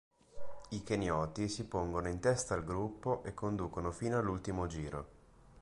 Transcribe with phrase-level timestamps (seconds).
[0.69, 5.07] I kenioti si pongono in testa al gruppo e conducono fino all'ultimo giro.